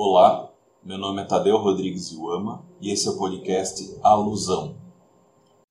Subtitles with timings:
[0.00, 0.48] Olá,
[0.84, 4.76] meu nome é Tadeu Rodrigues Iuama e esse é o podcast Alusão.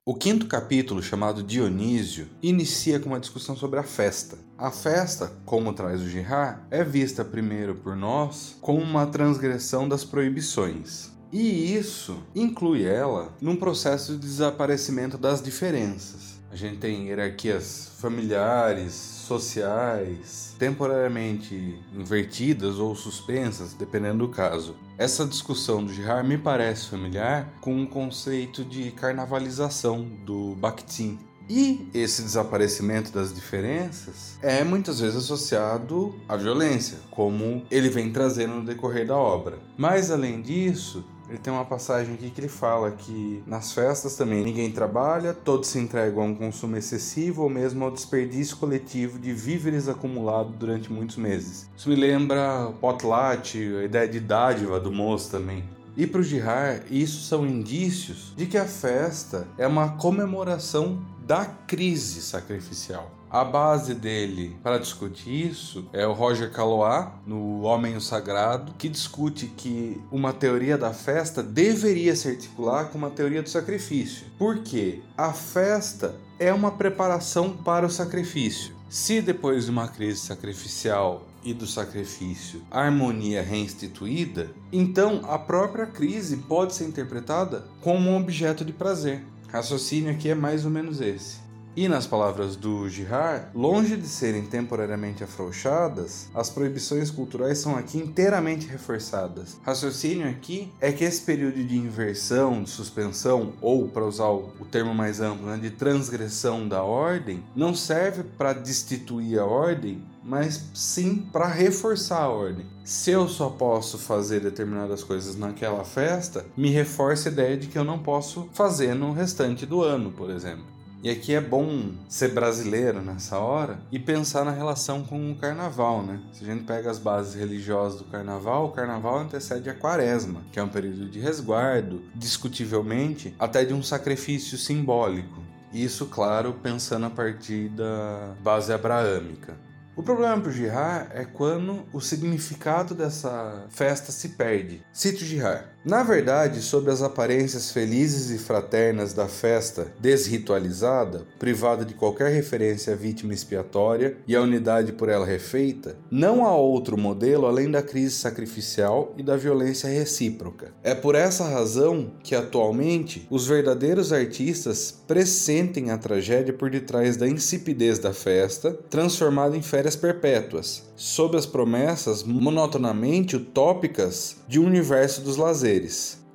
[0.05, 4.37] O quinto capítulo, chamado Dionísio, inicia com uma discussão sobre a festa.
[4.57, 10.03] A festa, como traz o Girard, é vista primeiro por nós como uma transgressão das
[10.03, 11.09] proibições.
[11.31, 16.37] E isso inclui ela num processo de desaparecimento das diferenças.
[16.51, 24.75] A gente tem hierarquias familiares, sociais, temporariamente invertidas ou suspensas, dependendo do caso.
[24.97, 31.19] Essa discussão do Girard me parece familiar com o conceito de carnavalização do Bakhtin.
[31.49, 38.55] E esse desaparecimento das diferenças é muitas vezes associado à violência, como ele vem trazendo
[38.55, 39.57] no decorrer da obra.
[39.77, 44.43] Mas além disso, ele tem uma passagem aqui que ele fala que nas festas também
[44.43, 49.33] ninguém trabalha, todos se entregam a um consumo excessivo ou mesmo ao desperdício coletivo de
[49.33, 51.69] víveres acumulado durante muitos meses.
[51.75, 55.76] Isso me lembra potlatch, a ideia de dádiva do moço também.
[55.97, 61.43] E para o Girard, isso são indícios de que a festa é uma comemoração da
[61.43, 63.11] crise sacrificial.
[63.31, 68.87] A base dele para discutir isso é o Roger Calois, no Homem o Sagrado, que
[68.87, 74.27] discute que uma teoria da festa deveria se articular com uma teoria do sacrifício.
[74.37, 75.01] Por quê?
[75.17, 78.77] A festa é uma preparação para o sacrifício.
[78.87, 85.85] Se depois de uma crise sacrificial e do sacrifício a harmonia reinstituída, então a própria
[85.85, 89.23] crise pode ser interpretada como um objeto de prazer.
[89.47, 91.47] Raciocínio aqui é mais ou menos esse.
[91.77, 97.99] E nas palavras do Girard, longe de serem temporariamente afrouxadas, as proibições culturais são aqui
[97.99, 99.59] inteiramente reforçadas.
[99.63, 104.91] Raciocínio aqui é que esse período de inversão, de suspensão, ou para usar o termo
[104.91, 111.25] mais amplo, né, de transgressão da ordem, não serve para destituir a ordem, mas sim
[111.31, 112.65] para reforçar a ordem.
[112.83, 117.77] Se eu só posso fazer determinadas coisas naquela festa, me reforça a ideia de que
[117.77, 120.65] eu não posso fazer no restante do ano, por exemplo.
[121.01, 126.03] E aqui é bom ser brasileiro nessa hora e pensar na relação com o carnaval,
[126.03, 126.19] né?
[126.33, 130.59] Se a gente pega as bases religiosas do carnaval, o carnaval antecede a quaresma, que
[130.59, 135.41] é um período de resguardo, discutivelmente até de um sacrifício simbólico.
[135.71, 139.66] Isso, claro, pensando a partir da base abraâmica.
[139.97, 144.85] O problema para o Girard é quando o significado dessa festa se perde.
[144.93, 145.65] Cito Girard.
[145.87, 152.91] Na verdade, sob as aparências felizes e fraternas da festa desritualizada, privada de qualquer referência
[152.91, 157.81] à vítima expiatória e à unidade por ela refeita, não há outro modelo além da
[157.81, 160.73] crise sacrificial e da violência recíproca.
[160.83, 167.29] É por essa razão que, atualmente, os verdadeiros artistas pressentem a tragédia por detrás da
[167.29, 175.21] insipidez da festa, transformada em férias perpétuas, sob as promessas monotonamente utópicas de um universo
[175.21, 175.76] dos lazeres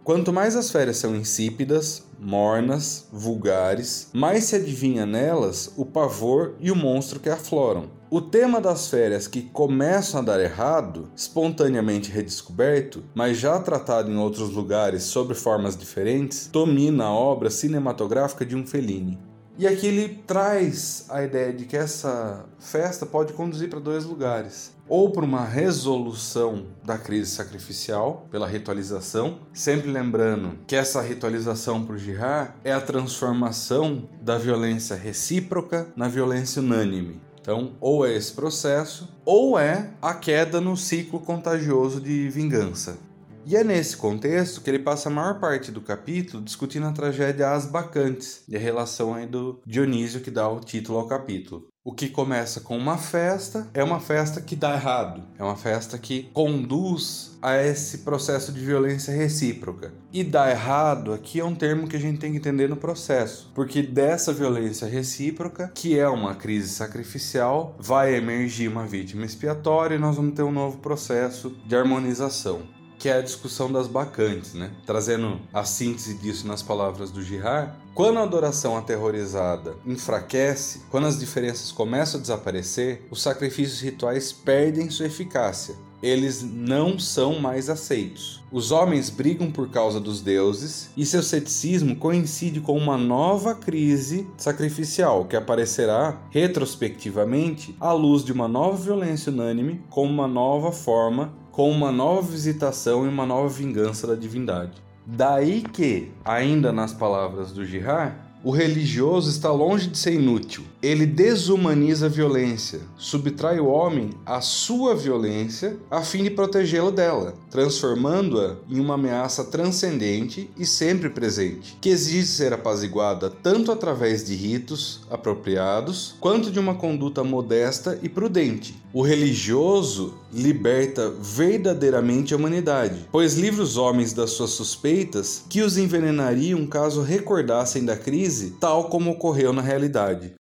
[0.05, 6.73] Quanto mais as férias são insípidas, mornas, vulgares, mais se adivinha nelas o pavor e
[6.73, 7.89] o monstro que afloram.
[8.11, 14.17] O tema das férias que começam a dar errado, espontaneamente redescoberto, mas já tratado em
[14.17, 19.19] outros lugares sob formas diferentes, domina a obra cinematográfica de um Fellini.
[19.59, 24.73] E aqui ele traz a ideia de que essa festa pode conduzir para dois lugares.
[24.95, 31.95] Ou para uma resolução da crise sacrificial, pela ritualização, sempre lembrando que essa ritualização para
[31.95, 37.23] o Girard é a transformação da violência recíproca na violência unânime.
[37.41, 42.99] Então, ou é esse processo, ou é a queda no ciclo contagioso de vingança.
[43.47, 47.51] E é nesse contexto que ele passa a maior parte do capítulo discutindo a tragédia
[47.51, 51.72] As Bacantes e a relação aí do Dionísio que dá o título ao capítulo.
[51.85, 55.99] O que começa com uma festa é uma festa que dá errado, é uma festa
[55.99, 59.93] que conduz a esse processo de violência recíproca.
[60.13, 63.51] E dar errado aqui é um termo que a gente tem que entender no processo,
[63.53, 69.99] porque dessa violência recíproca, que é uma crise sacrificial, vai emergir uma vítima expiatória e
[69.99, 72.63] nós vamos ter um novo processo de harmonização
[73.03, 74.71] que é a discussão das bacantes, né?
[74.87, 81.19] Trazendo a síntese disso nas palavras do Girard, quando a adoração aterrorizada enfraquece, quando as
[81.19, 85.75] diferenças começam a desaparecer, os sacrifícios rituais perdem sua eficácia.
[86.01, 88.41] Eles não são mais aceitos.
[88.53, 94.29] Os homens brigam por causa dos deuses e seu ceticismo coincide com uma nova crise
[94.37, 101.42] sacrificial que aparecerá retrospectivamente à luz de uma nova violência unânime como uma nova forma
[101.53, 104.73] com uma nova visitação e uma nova vingança da divindade.
[105.07, 110.65] Daí que, ainda nas palavras do Girard, o religioso está longe de ser inútil.
[110.83, 117.35] Ele desumaniza a violência, subtrai o homem à sua violência a fim de protegê-lo dela.
[117.51, 124.35] transformando-a em uma ameaça transcendente e sempre presente, que exige ser apaziguada tanto através de
[124.35, 128.75] ritos apropriados quanto de uma conduta modesta e prudente.
[128.93, 135.77] O religioso liberta verdadeiramente a humanidade, pois livra os homens das suas suspeitas que os
[135.77, 140.35] envenenariam caso recordassem da crise, tal como ocorreu na realidade.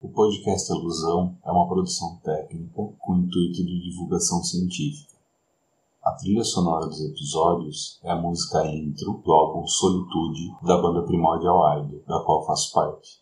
[0.00, 5.16] O podcast Alusão é uma produção técnica com intuito de divulgação científica.
[6.02, 11.80] A trilha sonora dos episódios é a música intro do álbum Solitude da banda Primordial
[11.80, 13.20] Idol, da qual faço parte.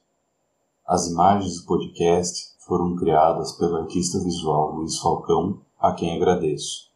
[0.87, 6.91] As imagens do podcast foram criadas pelo artista visual Luiz Falcão, a quem agradeço.